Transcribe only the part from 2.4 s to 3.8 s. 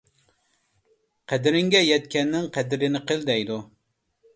قەدرىنى قىل دەيدۇ.